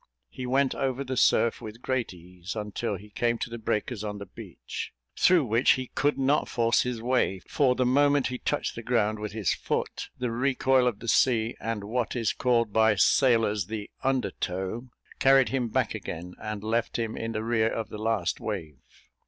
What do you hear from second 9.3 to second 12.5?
his foot, the recoil of the sea, and what is